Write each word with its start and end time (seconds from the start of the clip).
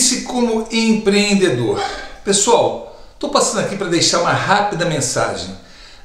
Pense 0.00 0.22
como 0.22 0.66
empreendedor. 0.72 1.78
Pessoal, 2.24 2.98
estou 3.12 3.28
passando 3.28 3.60
aqui 3.60 3.76
para 3.76 3.88
deixar 3.88 4.22
uma 4.22 4.32
rápida 4.32 4.86
mensagem. 4.86 5.54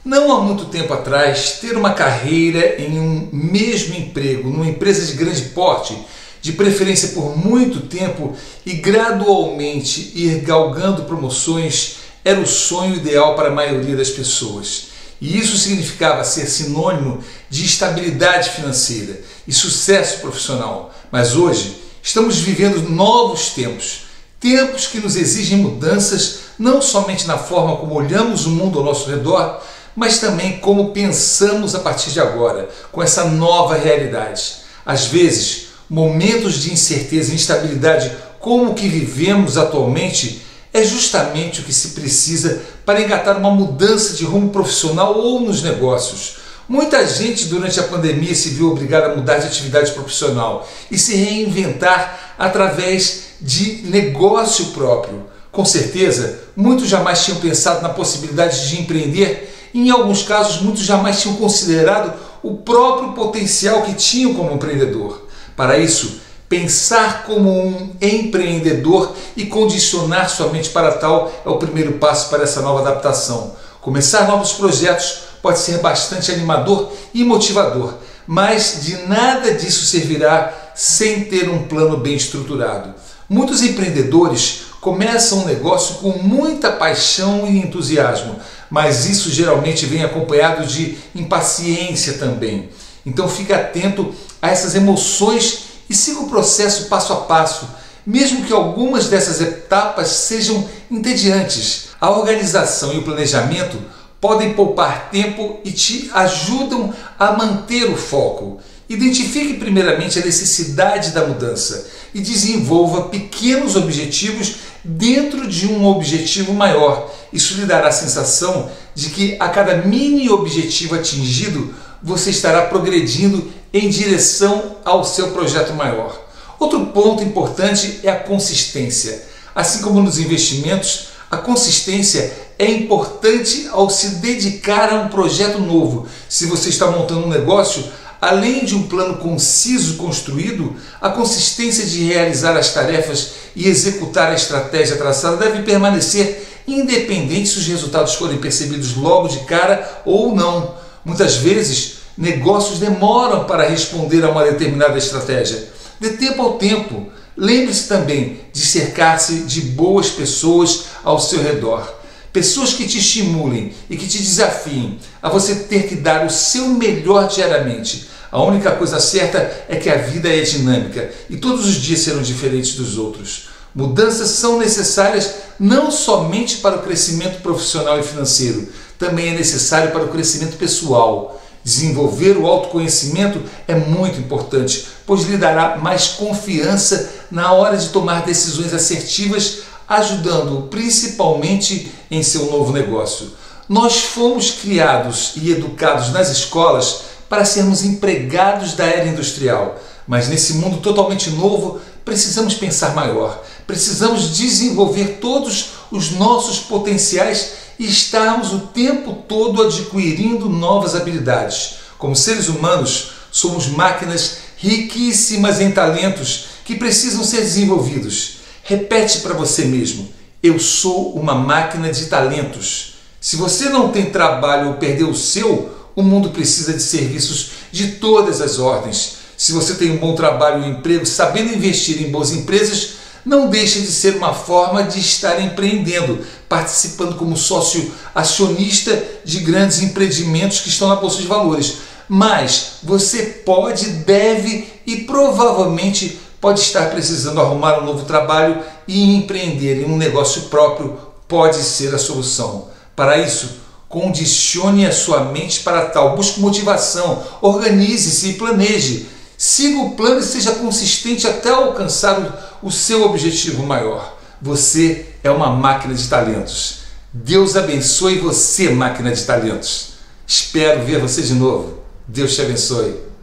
Não 0.04 0.36
há 0.36 0.42
muito 0.42 0.66
tempo 0.66 0.94
atrás, 0.94 1.60
ter 1.62 1.78
uma 1.78 1.94
carreira 1.94 2.76
em 2.78 3.00
um 3.00 3.30
mesmo 3.32 3.96
emprego, 3.96 4.50
numa 4.50 4.68
empresa 4.68 5.06
de 5.06 5.14
grande 5.14 5.44
porte, 5.44 5.98
de 6.42 6.52
preferência 6.52 7.14
por 7.14 7.38
muito 7.38 7.88
tempo 7.88 8.36
e 8.66 8.74
gradualmente 8.74 10.12
ir 10.14 10.42
galgando 10.42 11.06
promoções, 11.06 11.96
era 12.26 12.42
o 12.42 12.46
sonho 12.46 12.96
ideal 12.96 13.34
para 13.34 13.48
a 13.48 13.56
maioria 13.56 13.96
das 13.96 14.10
pessoas. 14.10 14.88
E 15.22 15.40
isso 15.40 15.58
significava 15.58 16.26
ser 16.26 16.48
sinônimo 16.48 17.24
de 17.50 17.64
estabilidade 17.64 18.50
financeira 18.50 19.22
e 19.48 19.54
sucesso 19.54 20.20
profissional. 20.20 20.94
Mas 21.10 21.34
hoje 21.34 21.85
estamos 22.06 22.38
vivendo 22.38 22.88
novos 22.88 23.50
tempos, 23.50 24.04
tempos 24.40 24.86
que 24.86 25.00
nos 25.00 25.16
exigem 25.16 25.58
mudanças 25.58 26.42
não 26.58 26.80
somente 26.80 27.26
na 27.26 27.36
forma 27.36 27.78
como 27.78 27.96
olhamos 27.96 28.46
o 28.46 28.52
mundo 28.52 28.78
ao 28.78 28.86
nosso 28.86 29.10
redor, 29.10 29.60
mas 29.96 30.20
também 30.20 30.60
como 30.60 30.92
pensamos 30.92 31.74
a 31.74 31.80
partir 31.80 32.12
de 32.12 32.20
agora, 32.20 32.70
com 32.92 33.02
essa 33.02 33.26
nova 33.26 33.76
realidade. 33.76 34.58
Às 34.86 35.08
vezes, 35.08 35.70
momentos 35.90 36.62
de 36.62 36.72
incerteza 36.72 37.32
e 37.32 37.36
instabilidade 37.36 38.16
como 38.40 38.72
o 38.72 38.76
que 38.76 38.88
vivemos 38.88 39.58
atualmente 39.58 40.44
é 40.72 40.84
justamente 40.84 41.62
o 41.62 41.64
que 41.64 41.74
se 41.74 41.90
precisa 41.90 42.62
para 42.86 43.02
engatar 43.02 43.36
uma 43.36 43.50
mudança 43.50 44.14
de 44.14 44.26
rumo 44.26 44.52
profissional 44.52 45.18
ou 45.18 45.42
nos 45.42 45.64
negócios. 45.64 46.36
Muita 46.68 47.06
gente 47.06 47.46
durante 47.46 47.80
a 47.80 47.84
pandemia 47.84 48.34
se 48.34 48.50
viu 48.50 48.72
obrigada 48.72 49.08
a 49.08 49.16
mudar 49.16 49.38
de 49.38 49.48
atividade 49.48 49.92
profissional 49.92 50.68
e 50.90 50.98
se 50.98 51.16
reinventar 51.16 52.36
através 52.40 53.36
de 53.40 53.84
negócio 53.84 54.68
próprio. 54.68 55.26
Com 55.52 55.64
certeza, 55.64 56.40
muitos 56.56 56.88
jamais 56.88 57.24
tinham 57.24 57.40
pensado 57.40 57.84
na 57.84 57.90
possibilidade 57.90 58.68
de 58.68 58.82
empreender 58.82 59.70
e, 59.74 59.88
em 59.88 59.92
alguns 59.92 60.24
casos, 60.24 60.62
muitos 60.62 60.82
jamais 60.82 61.22
tinham 61.22 61.38
considerado 61.38 62.14
o 62.42 62.58
próprio 62.58 63.14
potencial 63.14 63.84
que 63.84 63.94
tinham 63.94 64.34
como 64.34 64.54
empreendedor. 64.54 65.28
Para 65.56 65.78
isso, 65.78 66.26
Pensar 66.48 67.24
como 67.24 67.52
um 67.52 67.96
empreendedor 68.00 69.16
e 69.36 69.48
condicionar 69.48 70.30
sua 70.30 70.50
mente 70.50 70.70
para 70.70 70.92
tal 70.92 71.32
é 71.44 71.50
o 71.50 71.58
primeiro 71.58 71.94
passo 71.94 72.30
para 72.30 72.44
essa 72.44 72.62
nova 72.62 72.82
adaptação. 72.82 73.56
Começar 73.82 74.28
novos 74.28 74.54
projetos 74.54 75.22
pode 75.46 75.60
ser 75.60 75.78
bastante 75.78 76.32
animador 76.32 76.92
e 77.14 77.24
motivador, 77.24 77.94
mas 78.26 78.80
de 78.82 78.98
nada 79.06 79.54
disso 79.54 79.86
servirá 79.86 80.72
sem 80.74 81.26
ter 81.26 81.48
um 81.48 81.68
plano 81.68 81.98
bem 81.98 82.16
estruturado. 82.16 82.96
Muitos 83.30 83.62
empreendedores 83.62 84.62
começam 84.82 85.44
um 85.44 85.46
negócio 85.46 85.98
com 85.98 86.18
muita 86.18 86.72
paixão 86.72 87.46
e 87.46 87.60
entusiasmo, 87.60 88.38
mas 88.72 89.06
isso 89.06 89.30
geralmente 89.30 89.86
vem 89.86 90.04
acompanhado 90.04 90.66
de 90.66 90.98
impaciência 91.14 92.14
também. 92.14 92.72
Então 93.06 93.30
fique 93.30 93.54
atento 93.54 94.16
a 94.42 94.50
essas 94.50 94.74
emoções 94.74 95.66
e 95.88 95.94
siga 95.94 96.22
o 96.22 96.28
processo 96.28 96.86
passo 96.90 97.14
a 97.14 97.18
passo, 97.18 97.70
mesmo 98.04 98.46
que 98.46 98.52
algumas 98.52 99.10
dessas 99.10 99.40
etapas 99.40 100.08
sejam 100.08 100.68
entediantes. 100.90 101.90
A 102.02 102.10
organização 102.10 102.92
e 102.96 102.98
o 102.98 103.04
planejamento 103.04 103.78
podem 104.26 104.54
poupar 104.54 105.12
tempo 105.12 105.60
e 105.64 105.72
te 105.72 106.10
ajudam 106.12 106.92
a 107.20 107.34
manter 107.34 107.92
o 107.92 107.96
foco. 107.96 108.60
Identifique 108.90 109.54
primeiramente 109.54 110.18
a 110.18 110.26
necessidade 110.26 111.12
da 111.12 111.28
mudança 111.28 111.88
e 112.12 112.20
desenvolva 112.20 113.04
pequenos 113.04 113.76
objetivos 113.76 114.56
dentro 114.84 115.48
de 115.48 115.68
um 115.68 115.86
objetivo 115.86 116.54
maior. 116.56 117.14
Isso 117.32 117.54
lhe 117.54 117.68
dará 117.68 117.90
a 117.90 117.92
sensação 117.92 118.72
de 118.96 119.10
que 119.10 119.38
a 119.40 119.48
cada 119.48 119.78
mini 119.78 120.28
objetivo 120.28 120.96
atingido 120.96 121.76
você 122.02 122.32
estará 122.32 122.64
progredindo 122.64 123.52
em 123.72 123.90
direção 123.90 124.78
ao 124.84 125.04
seu 125.06 125.30
projeto 125.34 125.72
maior. 125.74 126.20
Outro 126.60 126.84
ponto 126.88 127.22
importante 127.22 128.00
é 128.02 128.10
a 128.10 128.20
consistência. 128.20 129.24
Assim 129.54 129.84
como 129.84 130.02
nos 130.02 130.18
investimentos, 130.18 131.10
a 131.30 131.38
consistência 131.38 132.45
é 132.58 132.70
importante 132.70 133.68
ao 133.72 133.90
se 133.90 134.16
dedicar 134.16 134.94
a 134.94 135.02
um 135.02 135.10
projeto 135.10 135.60
novo. 135.60 136.08
Se 136.30 136.46
você 136.46 136.70
está 136.70 136.90
montando 136.90 137.26
um 137.26 137.30
negócio, 137.30 137.84
além 138.22 138.66
de 138.66 138.76
um 138.76 138.84
plano 138.84 139.18
conciso 139.18 139.98
construído, 139.98 140.76
a 141.02 141.10
consistência 141.10 141.86
de 141.86 142.04
realizar 142.06 142.58
as 142.58 142.74
tarefas 142.74 143.32
e 143.56 143.68
executar 143.68 144.32
a 144.32 144.36
estratégia 144.36 144.98
traçada 144.98 145.38
deve 145.38 145.64
permanecer 145.64 146.46
independente 146.68 147.50
se 147.50 147.60
os 147.60 147.68
resultados 147.68 148.16
forem 148.16 148.38
percebidos 148.38 148.96
logo 148.96 149.28
de 149.28 149.40
cara 149.40 150.02
ou 150.06 150.36
não. 150.36 150.76
Muitas 151.04 151.36
vezes, 151.38 151.98
negócios 152.18 152.80
demoram 152.80 153.44
para 153.44 153.68
responder 153.68 154.24
a 154.24 154.32
uma 154.32 154.44
determinada 154.44 154.98
estratégia. 154.98 155.70
De 156.00 156.12
tempo 156.12 156.42
ao 156.42 156.54
tempo, 156.54 157.08
lembre-se 157.38 157.88
também 157.88 158.40
de 158.52 158.62
cercar-se 158.62 159.42
de 159.42 159.62
boas 159.62 160.10
pessoas 160.10 160.86
ao 161.04 161.20
seu 161.20 161.42
redor. 161.44 161.95
Pessoas 162.36 162.74
que 162.74 162.86
te 162.86 162.98
estimulem 162.98 163.74
e 163.90 163.96
que 163.96 164.06
te 164.06 164.18
desafiem 164.18 165.00
a 165.22 165.30
você 165.30 165.56
ter 165.56 165.88
que 165.88 165.96
dar 165.96 166.26
o 166.26 166.30
seu 166.30 166.68
melhor 166.68 167.30
diariamente. 167.30 168.10
A 168.30 168.44
única 168.44 168.72
coisa 168.72 169.00
certa 169.00 169.38
é 169.70 169.78
que 169.78 169.90
a 169.90 169.96
vida 169.96 170.28
é 170.28 170.42
dinâmica 170.42 171.10
e 171.30 171.38
todos 171.38 171.66
os 171.66 171.76
dias 171.76 172.02
serão 172.02 172.22
diferentes 172.22 172.76
dos 172.76 172.98
outros. 172.98 173.48
Mudanças 173.74 174.32
são 174.32 174.60
necessárias 174.60 175.34
não 175.58 175.90
somente 175.90 176.58
para 176.58 176.76
o 176.76 176.82
crescimento 176.82 177.42
profissional 177.42 177.98
e 178.02 178.04
financeiro, 178.04 178.68
também 179.00 179.30
é 179.30 179.38
necessário 179.38 179.94
para 179.94 180.04
o 180.04 180.10
crescimento 180.10 180.58
pessoal. 180.58 181.42
Desenvolver 181.64 182.38
o 182.38 182.48
autoconhecimento 182.48 183.42
é 183.66 183.76
muito 183.76 184.20
importante, 184.20 184.86
pois 185.06 185.24
lhe 185.24 185.38
dará 185.38 185.78
mais 185.78 186.08
confiança 186.08 187.10
na 187.32 187.54
hora 187.54 187.78
de 187.78 187.90
tomar 187.90 188.26
decisões 188.26 188.74
assertivas, 188.74 189.64
ajudando 189.88 190.68
principalmente 190.70 191.92
em 192.10 192.24
seu 192.24 192.52
novo 192.52 192.72
negócio. 192.72 193.32
Nós 193.68 194.02
fomos 194.02 194.52
criados 194.52 195.34
e 195.36 195.52
educados 195.52 196.12
nas 196.12 196.30
escolas 196.30 197.02
para 197.28 197.46
sermos 197.46 197.84
empregados 197.84 198.74
da 198.74 198.86
era 198.86 199.08
industrial, 199.08 199.80
mas 200.08 200.28
nesse 200.28 200.54
mundo 200.54 200.78
totalmente 200.78 201.32
novo 201.32 201.80
precisamos 202.04 202.54
pensar 202.54 202.94
maior, 202.94 203.44
precisamos 203.66 204.38
desenvolver 204.38 205.18
todos 205.20 205.70
os 205.92 206.12
nossos 206.12 206.60
potenciais 206.60 207.54
e 207.80 207.86
estarmos 207.86 208.54
o 208.54 208.60
tempo 208.60 209.14
todo 209.28 209.64
adquirindo 209.64 210.48
novas 210.48 210.96
habilidades. 210.96 211.78
Como 211.98 212.16
seres 212.16 212.48
humanos, 212.48 213.12
somos 213.32 213.68
máquinas 213.68 214.38
riquíssimas 214.58 215.60
em 215.60 215.72
talentos 215.72 216.46
que 216.64 216.76
precisam 216.76 217.24
ser 217.24 217.42
desenvolvidos. 217.42 218.38
Repete 218.68 219.20
para 219.20 219.36
você 219.36 219.66
mesmo: 219.66 220.10
eu 220.42 220.60
sou 220.60 221.14
uma 221.14 221.36
máquina 221.36 221.92
de 221.92 222.08
talentos. 222.08 222.96
Se 223.22 223.36
você 223.36 223.70
não 223.70 223.92
tem 223.92 224.10
trabalho 224.10 224.70
ou 224.70 224.74
perdeu 224.74 225.12
o 225.12 225.16
seu, 225.16 225.72
o 225.96 226.02
mundo 226.02 226.32
precisa 226.32 226.74
de 226.74 226.82
serviços 226.82 227.52
de 227.72 227.94
todas 227.94 228.42
as 228.42 228.58
ordens. 228.58 229.18
Se 229.38 229.52
você 229.52 229.76
tem 229.76 229.92
um 229.92 229.98
bom 229.98 230.16
trabalho 230.16 230.64
e 230.64 230.66
um 230.66 230.72
emprego, 230.80 231.06
sabendo 231.06 231.54
investir 231.54 232.02
em 232.02 232.10
boas 232.10 232.32
empresas, 232.32 232.96
não 233.24 233.52
deixa 233.52 233.80
de 233.80 233.88
ser 233.88 234.16
uma 234.16 234.34
forma 234.34 234.82
de 234.82 235.00
estar 235.00 235.40
empreendendo, 235.40 236.26
participando 236.50 237.16
como 237.18 237.38
sócio 237.38 237.92
acionista 238.16 239.04
de 239.24 239.42
grandes 239.42 239.84
empreendimentos 239.84 240.62
que 240.62 240.70
estão 240.70 240.88
na 240.88 240.96
Bolsa 240.96 241.22
de 241.22 241.28
Valores. 241.28 241.78
Mas 242.10 242.80
você 242.82 243.24
pode, 243.46 243.86
deve 243.90 244.68
e 244.88 244.98
provavelmente 244.98 246.25
pode 246.46 246.60
estar 246.60 246.92
precisando 246.92 247.42
arrumar 247.42 247.80
um 247.80 247.86
novo 247.86 248.06
trabalho 248.06 248.62
e 248.88 249.16
empreender 249.16 249.82
em 249.82 249.86
um 249.86 249.98
negócio 249.98 250.44
próprio 250.44 250.96
pode 251.28 251.56
ser 251.56 251.96
a 251.96 251.98
solução. 251.98 252.68
Para 252.96 253.18
isso, 253.18 253.62
condicione 253.90 254.86
a 254.86 254.92
sua 254.92 255.22
mente 255.22 255.62
para 255.62 255.88
tal, 255.88 256.16
busque 256.16 256.40
motivação, 256.40 257.24
organize-se 257.42 258.30
e 258.30 258.34
planeje. 258.34 259.08
Siga 259.36 259.80
o 259.80 259.96
plano 259.96 260.20
e 260.20 260.24
seja 260.24 260.52
consistente 260.52 261.26
até 261.26 261.50
alcançar 261.50 262.60
o, 262.62 262.70
seu 262.70 263.04
objetivo 263.06 263.64
maior. 263.64 264.16
Você 264.40 265.16
é 265.24 265.32
uma 265.32 265.50
máquina 265.50 265.96
de 265.96 266.08
talentos. 266.08 266.82
Deus 267.12 267.56
abençoe 267.56 268.20
você, 268.20 268.70
máquina 268.70 269.12
de 269.12 269.24
talentos. 269.24 269.94
Espero 270.28 270.86
ver 270.86 271.00
você 271.00 271.24
de 271.24 271.34
novo. 271.34 271.80
Deus 272.08 272.36
te 272.36 272.42
abençoe. 272.44 273.15